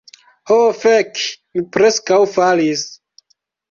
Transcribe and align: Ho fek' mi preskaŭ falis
Ho 0.51 0.57
fek' 0.85 1.21
mi 1.53 1.67
preskaŭ 1.79 2.21
falis 2.35 2.87